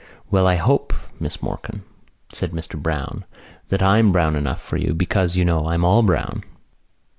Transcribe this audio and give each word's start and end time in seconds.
"Well, 0.31 0.47
I 0.47 0.55
hope, 0.55 0.95
Miss 1.19 1.43
Morkan," 1.43 1.83
said 2.31 2.53
Mr 2.53 2.75
Browne, 2.81 3.23
"that 3.69 3.83
I'm 3.83 4.11
brown 4.11 4.35
enough 4.35 4.59
for 4.59 4.77
you 4.77 4.95
because, 4.95 5.35
you 5.35 5.45
know, 5.45 5.67
I'm 5.67 5.85
all 5.85 6.01
brown." 6.01 6.41